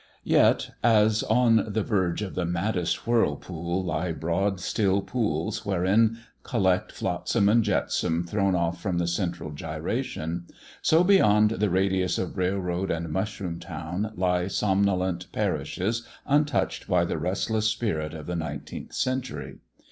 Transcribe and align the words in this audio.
Yet, 0.23 0.71
as 0.83 1.21
on 1.21 1.73
the 1.73 1.83
verge 1.83 2.23
of 2.23 2.33
the 2.33 2.43
maddest 2.43 3.05
whirlpool 3.05 3.83
lie 3.83 4.11
broad 4.11 4.59
still 4.59 5.03
pools 5.03 5.63
wherein 5.63 6.17
collect 6.41 6.91
flotsam 6.91 7.47
and 7.47 7.63
jetsam 7.63 8.25
thrown 8.25 8.55
off 8.55 8.81
from 8.81 8.97
the 8.97 9.05
central 9.05 9.51
gyration, 9.51 10.47
so 10.81 11.03
beyond 11.03 11.51
the 11.51 11.69
radius 11.69 12.17
of 12.17 12.35
railroad 12.35 12.89
and 12.89 13.09
mushroom 13.09 13.59
town 13.59 14.11
lie 14.15 14.47
somnolent 14.47 15.31
parishes 15.31 16.01
untouched 16.25 16.87
by 16.87 17.05
the 17.05 17.19
restless 17.19 17.67
spirit 17.69 18.15
of 18.15 18.25
the 18.25 18.35
nineteenth 18.35 18.93
century. 18.93 19.59